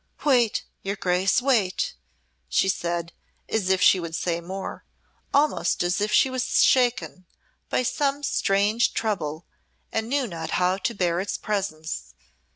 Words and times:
"Wait, 0.25 0.63
your 0.81 0.95
Grace; 0.95 1.43
wait!" 1.43 1.93
she 2.49 2.67
said, 2.67 3.13
as 3.47 3.69
if 3.69 3.79
she 3.83 3.99
would 3.99 4.15
say 4.15 4.41
more, 4.41 4.83
almost 5.31 5.83
as 5.83 6.01
if 6.01 6.11
she 6.11 6.27
was 6.27 6.63
shaken 6.63 7.27
by 7.69 7.83
some 7.83 8.23
strange 8.23 8.95
trouble 8.95 9.45
and 9.91 10.09
knew 10.09 10.25
not 10.25 10.49
how 10.57 10.75
to 10.75 10.95
bear 10.95 11.19
its 11.19 11.37
presence. 11.37 12.15